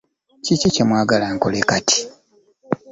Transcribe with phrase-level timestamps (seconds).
[0.43, 1.99] Kiki kye mwagala nkole kati?